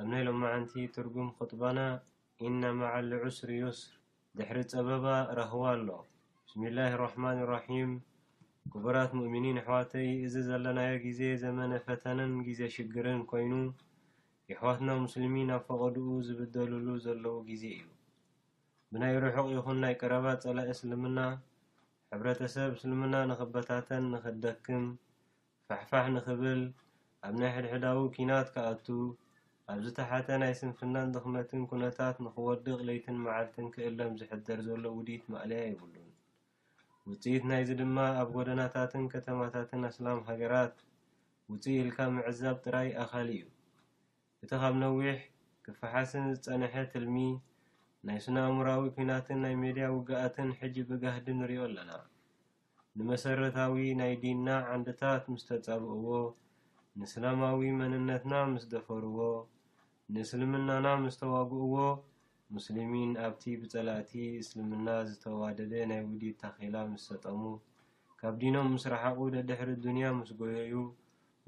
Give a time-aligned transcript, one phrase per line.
[0.00, 1.78] ኣብ ናይሎም መዓንቲ ትርጉም ክጥባና
[2.46, 3.78] ኢነ መዓልሊዑስሪ ዩስ
[4.36, 5.06] ድሕሪ ጸበባ
[5.38, 5.88] ረህቦ ኣሎ
[6.46, 7.92] ብስሚላህ ርሕማን ራሒም
[8.72, 13.52] ክቡራት ሙእሚኒን ኣሕዋተይ እዚ ዘለናዮ ግዜ ዘመነ ፈተነን ግዜ ሽግርን ኰይኑ
[14.50, 17.86] የሕዋትና ሙስሊሚ ናብ ፈቐድኡ ዝብደልሉ ዘለዉ ግዜ እዩ
[18.92, 21.18] ብናይ ርሑቕ ይኹን ናይ ቀረባ ጸላኤ እስልምና
[22.12, 24.84] ሕብረተሰብ እስልምና ንኽበታተን ንኽትደክም
[25.70, 26.60] ፋሕፋሕ ንኽብል
[27.28, 28.88] ኣብ ናይ ሕድሕዳዊ ኪናት ከኣቱ
[29.72, 36.10] ኣብዚ ተሓተ ናይ ስንፍናን ድኽመትን ኩነታት ንኽወድቕ ለይትን መዓልትን ክእሎም ዝሕደር ዘሎ ውዲት ማእልያ የብሉን
[37.10, 40.76] ውፅኢት ናይዚ ድማ ኣብ ጐደናታትን ከተማታትን ኣስላም ሃገራት
[41.52, 43.44] ውፅኢ ኢልካ ምዕዛብ ጥራይ ኣኻሊ እዩ
[44.44, 45.16] እቲ ኻብ ነዊሕ
[45.66, 47.16] ክፍሓስን ዝጸንሐ ትልሚ
[48.08, 51.90] ናይ ስናእሙራዊ ኩናትን ናይ ሜድያ ውግኣትን ሕጂ ብጋህዲን ንርዮ ኣለና
[52.98, 56.12] ንመሰረታዊ ናይ ዲንና ዓንድታት ምስ ተጻብእዎ
[57.00, 59.20] ንስላማዊ መንነትና ምስ ደፈርዎ
[60.14, 61.76] ንእስልምናና ምስ ተዋግእዎ
[62.54, 64.10] ሙስልሚን ኣብቲ ብፀላእቲ
[64.42, 67.40] እስልምና ዝተዋደደ ናይ ውዲድ ታከላ ምስ ሰጠሙ
[68.20, 70.74] ካብ ዲኖም ምስ ረሓቑ ደድሕሪ ዱንያ ምስ ጎየዩ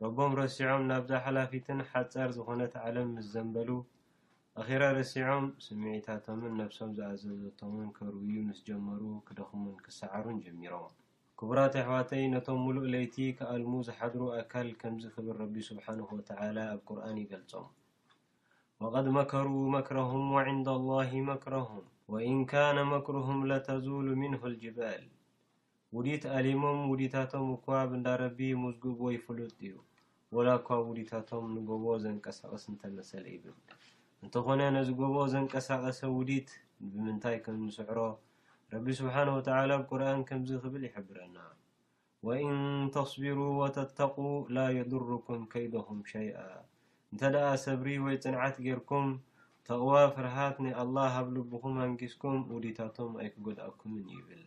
[0.05, 3.71] ረቦም ረሲዖም ናብዛ ሓላፊትን ሓፀር ዝኮነት ዓለም ምስ ዘንበሉ
[4.63, 10.91] ኣኼራ ረሲዖም ስሚዒታቶምን ነብሶም ዝኣዘዘቶምን ከርብዩ ምስ ጀመሩ ክደኽሙን ክሳዓሩን ጀሚሮም
[11.41, 17.19] ክቡራተ ኣሕዋተይ ነቶም ሙሉእ ለይቲ ክኣልሙ ዝሓድሩ ኣካል ከምዚ ክብር ረቢ ስብሓነሁ ወተዓላ ኣብ ቁርኣን
[17.25, 17.69] ይገልፆም
[18.85, 25.03] ወቀድ መከሩ መክረሁም ወዕንዳ ላህ መክረሁም ወእን ካነ መክርሁም ለተዙሉ ምንሁ ኣልጅባል
[25.97, 29.73] ውዲት ኣሊሞም ውዲታቶም እኳብእንዳ ረቢ ሙዝጉብ ወይ ፍሉጥ እዩ
[30.37, 33.57] ወላ እኳብ ውዲታቶም ንጎቦ ዘንቀሳቐስ እንተመሰለ ይብል
[34.23, 36.51] እንተኾነ ነዚ ገቦ ዘንቀሳቐሰ ውዲት
[36.93, 37.99] ብምንታይ ክምእንስዕሮ
[38.75, 41.37] ረቢ ስብሓንه ወተዓላ ብቁርኣን ከምዚ ኽብል ይሕብረና
[42.29, 42.55] ወእን
[42.99, 44.17] ተስቢሩ ወተተቁ
[44.55, 46.39] ላ የድርኩም ከይደኹም ሸይኣ
[47.13, 49.07] እንተደኣ ሰብሪ ወይ ፅንዓት ጌይርኩም
[49.69, 54.43] ተቅዋ ፍርሃት ናይኣላ ሃብልብኩም ሃንጊስኩም ውዲታቶም ኣይክጎድኣኩምን ይብል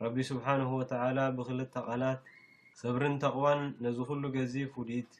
[0.00, 2.20] ረቢ ስብሓንሁ ወተዓላ ብክልተ ቃላት
[2.80, 5.12] ሰብሪን ተቅዋን ነዚ ኩሉ ገዚፍ ውዲት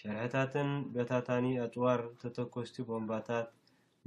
[0.00, 3.46] ሸርሕታትን በታታኒ ኣፅዋር ተተኮስቲ ቦንባታት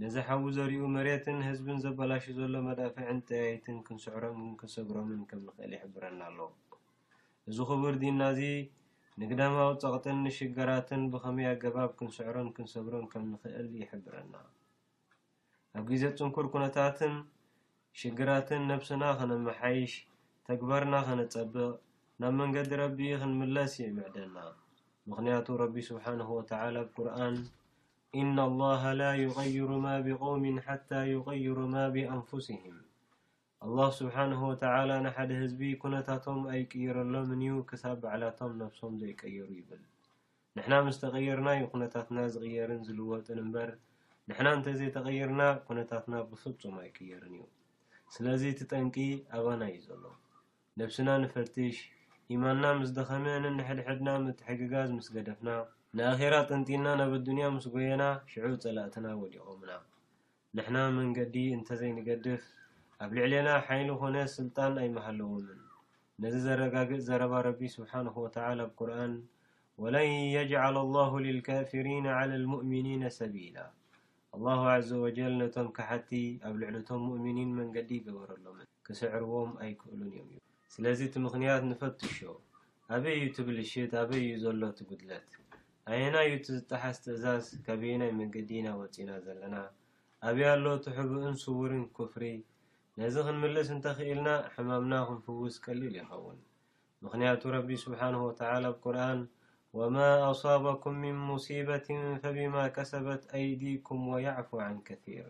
[0.01, 6.51] ነዚ ሓቡ ዘርኡ መሬትን ህዝብን ዘበላሽ ዘሎ መዳፍዕን ጥያይትን ክንስዕሮምን ክንሰግሮምን ከምንክእል ይሕብረና ኣለው
[7.51, 8.43] እዚ ክቡር ዲና እዚ
[9.21, 14.35] ንግዳማው ጸቕጥን ንሽግራትን ብኸመይ ኣገባብ ክንስዕሮን ክንሰብሮን ከም ንኽእል ይሕብረና
[15.79, 17.15] ኣብ ጊዜ ጽንኩር ኵነታትን
[18.01, 19.93] ሽግራትን ነብስና ኽነመሓይሽ
[20.49, 21.73] ተግባርና ኽነጸብእ
[22.21, 24.37] ናብ መንገዲ ረቢ ክንምለስ ይእምዕደና
[25.11, 27.35] ምኽንያቱ ረቢ ስብሓነሁ ወተዓላ ብቁርኣን
[28.21, 32.79] ኢነላህ ላ ይቐይሩማ ብቆውምን ሓታ ይቐይሩማ ብኣንፍሲህም
[33.67, 39.81] ኣላህ ስብሓን ወተዓላ ንሓደ ህዝቢ ኩነታቶም ኣይቅይረሎምን እዩ ክሳብ ባዕላቶም ነፍሶም ዘይቀይሩ ይብል
[40.57, 43.71] ንሕና ምስ ተቀየርና ዩ ኩነታትና ዝቅየርን ዝልወጥን እምበር
[44.31, 47.43] ንሕና እንተዘይተቀይርና ኩነታትና ብፍፁም ኣይቅየርን እዩ
[48.17, 48.95] ስለዚ እትጠንቂ
[49.39, 50.03] ኣባና እዩ ዘሎ
[50.81, 51.79] ነብስና ንፈቲሽ
[52.35, 55.49] ኢማንና ምስ ደኸመን ንሕድሕድና ምትሕግጋዝ ምስ ገደፍና
[55.97, 59.71] ንኣኬራ ጥንጢንና ናብ ኣድንያ ምስ ጎየና ሽዑብ ፀላእትና ወዲቆምና
[60.57, 62.43] ንሕና መንገዲ እንተዘይንገድፍ
[63.03, 65.59] ኣብ ልዕለና ሓይሊ ኾነ ስልጣን ኣይመሃለዎምን
[66.21, 69.13] ነዚ ዘረጋግፅ ዘረባ ረቢ ስብሓንሁ ወታዓላ ኣብቁርኣን
[69.83, 73.57] ወለን የጅዓለ ኣላሁ ልልካፊሪና ዓላ ልሙእሚኒነ ሰቢላ
[74.37, 76.09] ኣላሁ ዓዘ ወጀል ነቶም ካሓቲ
[76.49, 80.39] ኣብ ልዕልቶም ሙእሚኒን መንገዲ ገበረሎምን ክስዕርዎም ኣይክእሉን እዮም እዩ
[80.75, 82.17] ስለዚ እቲ ምኽንያት ንፈትሾ
[82.95, 85.31] ኣበይ ዩ ቲ ብልሽት ኣበይ ዩ ዘሎ እቲ ጕድለት
[85.91, 89.55] ኣየና ዩ ቲ ዝጣሓስ ትእዛዝ ካበየናይ መንገዲ ኢና ወፂና ዘለና
[90.29, 92.23] ኣብይ ኣሎ ቲ ሕጉኡን ስውርን ኩፍሪ
[93.01, 96.39] ነዚ ኽንምልስ እንተ ኽኢልና ሕማምናኹም ፍውስ ቀሊል ይኸውን
[97.03, 99.19] ምኽንያቱ ረቢ ስብሓነه ወተላ ብቁርን
[99.77, 99.97] ወማ
[100.31, 101.85] ኣصاበኩም ምን ሙصيበት
[102.23, 105.29] ፈብማ ከሰበት ኣይዲኩም ወየዕፉ عን ከثር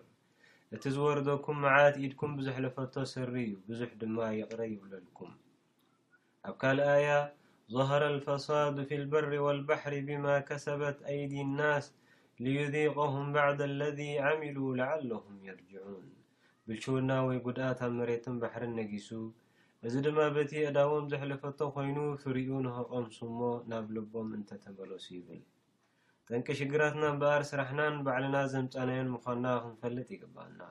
[0.75, 5.31] እቲ ዝወርደኩም መዓት ኢድኩም ብዙሕ ልፈቶ ስሪ እዩ ብዙሕ ድማ ይቕረ ይብለልኩም
[6.49, 7.07] ኣብ ካል ኣያ
[7.75, 11.85] ظሃረ اልፈሳድ ፊ اልበሪ واልባሕሪ ብማ ከሰበት ኣይዲ اናስ
[12.43, 13.99] ልዩذቐهም ባዕዳ اለذ
[14.29, 16.07] ዓሚሉ ላዓለهም የርጅዑوን
[16.69, 19.09] ብልችውና ወይ ጉድኣት ኣብ መሬትን ባሕርን ነጊሱ
[19.87, 23.39] እዚ ድማ በቲ ዕዳቦም ዘሕልፈቶ ኮይኑ ፍርኡ ንክቆም ስሞ
[23.71, 25.39] ናብ ልቦም እንተተመለሱ ይብል
[26.27, 30.61] ጠንቂ ሽግራትና እምበኣር ስራሕናን ባዕልና ዘምፃናዮን ምኳንና ክንፈልጥ ይግባኣና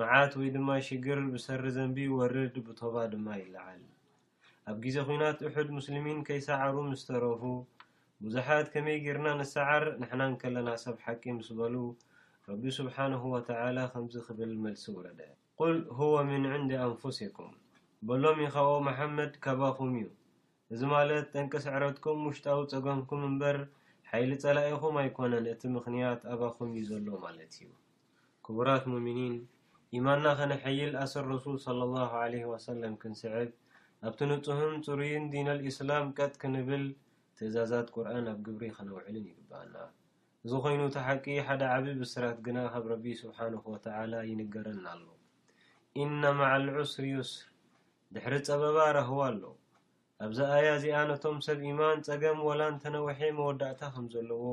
[0.00, 3.80] መዓት ወይ ድማ ሽግር ብሰሪ ዘንቢ ወርድ ብተባ ድማ ይለዓል
[4.70, 7.44] ኣብ ግዜ ኩናት እሑድ ሙስልሚን ከይሳዓሩ ምስተረፉ
[8.26, 11.76] ብዙሓት ከመይ ጌርና ንሳዓር ንሕና ንከለና ሰብ ሓቂ ምስ በሉ
[12.48, 15.20] ረቢ ስብሓነሁ ወተዓላ ከምዚ ክብል መልሲ ውረደ
[15.58, 17.50] ኲል ሁወ ምን ዕንዲ ኣንፍስኩም
[18.08, 20.06] በሎም ኢኻቦ መሓመድ ካባኹም እዩ
[20.74, 23.58] እዚ ማለት ጠንቂ ስዕረትኩም ውሽጣዊ ጸገምኩም እምበር
[24.10, 27.68] ሓይሊ ጸላኢኹም ኣይኮነን እቲ ምኽንያት ኣባኹም እዩ ዘሎ ማለት እዩ
[28.46, 29.34] ክቡራት ሙኡሚኒን
[29.98, 33.50] ኢማንና ኸነሐይል ኣሰር ረሱል ሰለ ላሁ ለ ወሰለም ክንስዕብ
[34.08, 36.84] ኣብቲ ንጹህን ፅሩይን ዲን ኣልእስላም ቀጥ ክንብል
[37.38, 39.74] ትእዛዛት ቁርኣን ኣብ ግብሪ ኸነውዕልን ይግብኣና
[40.44, 45.02] እዚ ኮይኑ እተ ሓቂ ሓደ ዓቢ ብስራት ግና ካብ ረቢ ስብሓንሁ ወተዓላ ይንገረናኣሎ
[46.02, 47.30] ኢነ መዐልዑስርዩስ
[48.14, 49.42] ድሕሪ ጸበባ ረህቦ ኣሎ
[50.24, 54.46] ኣብዛ ኣያ እዚኣ ነቶም ሰብ ኢማን ጸገም ወላ እንተነውሒ መወዳእታ ከም ዘለዎ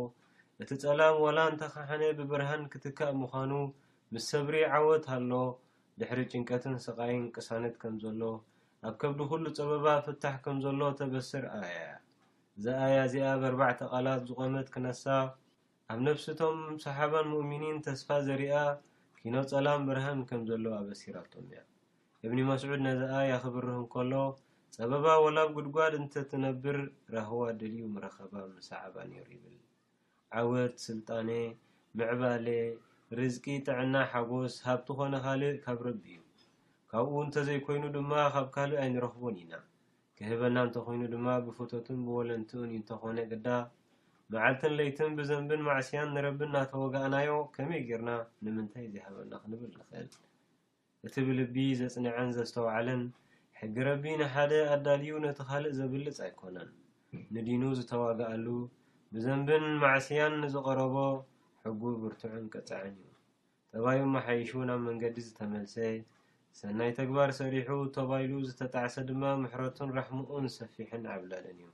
[0.62, 3.54] እቲ ጸላም ወላ እንተ ኸሓነ ብብርሃን ክትከእ ምዃኑ
[4.12, 5.32] ምስ ሰብሪ ዓወት ኣሎ
[6.02, 8.22] ድሕሪ ጭንቀትን ስቓይን ቅሳነት ከም ዘሎ
[8.88, 11.94] ኣብ ከብዲ ኩሉ ጸበባ እፍታሕ ከም ዘሎ ተበስር ኣያ ያ
[12.60, 15.06] እዛ ኣያ እዚኣ ብ4ርባዕተ ቓላት ዝቖመት ክነሳ
[15.94, 18.56] ኣብ ነፍሲቶም ሰሓባን ሙእሚኒን ተስፋ ዘሪኣ
[19.20, 21.60] ኪኖ ፀላም ብርሃም ከም ዘለዎ ኣበሲራቶም እያ
[22.26, 24.12] እብኒ መስዑድ ነዚኣ ያኽብርህ ንከሎ
[24.76, 26.78] ፀበባ ወላብ ጕድጓድ እንተትነብር
[27.14, 29.56] ረህዋ ደልዩ መረኸባ ምሰዓባ ነይሩ ይብል
[30.40, 31.30] ዓወት ስልጣነ
[32.00, 32.48] ምዕባሌ
[33.20, 36.22] ርዝቂ ጥዕና ሓጎስ ሃብቲ ኾነ ካልእ ካብ ረቢ እዩ
[36.92, 39.54] ካብኡ እንተዘይኮይኑ ድማ ካብ ካሊእ ኣይንረኽቦን ኢና
[40.20, 43.48] ክህበና እንተኮይኑ ድማ ብፍቶትን ብወለንቲኡን እዩ እንተኾነ ግዳ
[44.34, 48.10] መዓልትን ለይትን ብዘንብን ማዕስያን ንረብ እናተወጋእናዮ ከመይ ጌይርና
[48.46, 50.08] ንምንታይ ዝሃበልና ክንብል ንክእል
[51.08, 53.04] እቲ ብልቢ ዘፅንዐን ዘስተውዓለን
[53.60, 56.70] ሕጊ ረቢ ንሓደ ኣዳልዩ ነቲ ካልእ ዘብልፅ ኣይኮነን
[57.36, 58.48] ንዲኑ ዝተዋግኣሉ
[59.16, 60.96] ብዘንብን ማዕስያን ንዝቀረቦ
[61.64, 63.08] ሕጉ ብርቱዑን ቀፅዐን እዩ
[63.76, 65.78] ተባይማሓይሹ ናብ መንገዲ ዝተመልሰ
[66.62, 67.70] ሰናይ ተግባር ሰሪሑ
[68.00, 71.72] ተባይሉ ዝተጣዕሰ ድማ ምሕረቱን ራሕምኡን ዝሰፊሕን ዓብለለን እዩ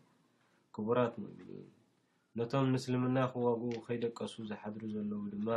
[0.77, 1.65] ክቡራት ሙሚን
[2.39, 5.49] ነቶም ንስልምና ክዋግኡ ከይደቀሱ ዝሓድሪ ዘለዉ ድማ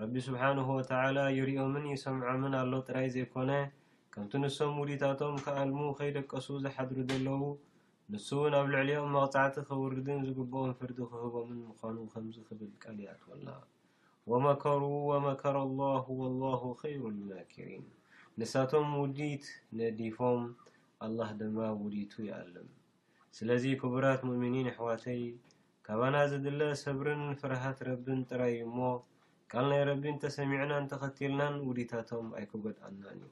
[0.00, 3.50] ረቢ ስብሓንሁ ወተዓላ ይርኦምን ይሰምዖምን ኣሎ ጥራይ ዘይኮነ
[4.14, 7.40] ከምቲ ንሶም ውዲታቶም ክኣልሙ ከይደቀሱ ዝሓድሪ ዘለው
[8.14, 13.48] ንሱእውን ኣብ ልዕልኦም መቅፃዕቲ ክውርድን ዝግብኦም ፍርዲ ክህቦምን ምኳኑ ከምዚ ክብል ቀልያትወላ
[14.32, 16.06] ወመከሩ ወመከረ ላሁ
[16.42, 17.84] ላሁ ከይሩ ልማኪሪን
[18.42, 19.46] ንሳቶም ውዲት
[19.80, 20.44] ነዲፎም
[21.08, 22.70] ኣላህ ድማ ውዲቱ ይኣልም
[23.40, 25.20] ስለዚ ክቡራት ሙእምኒን ኣሕዋተይ
[25.86, 27.06] ከبና زدل ሰብر
[27.40, 28.78] فرሃت ረب ጥራي ሞ
[29.52, 33.22] ካل ናይ رب ተሰሚعና ተከتልና وዲታቶም ኣይكጎድأና እዩ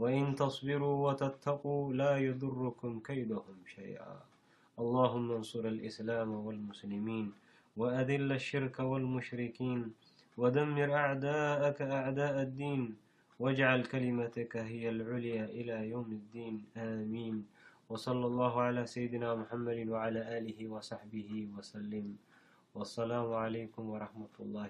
[0.00, 3.98] وإن تصبروا وتتقوا لا يضركم ከيدهم شيئ
[4.82, 7.26] اللهم انصر الإسلام والمسلمين
[7.80, 9.80] وأذل الشرك والمشركين
[10.40, 12.82] ودمر أعداءك أعداء الدين
[13.42, 16.54] واجعل كلمتك هي العليا إلى يوم الدين
[16.94, 17.36] آمين
[17.94, 22.06] وصلى الله على سيدنا محمد وعلى آله وصحبه وسلم
[22.74, 24.68] والسلام عليكم ورحمة الله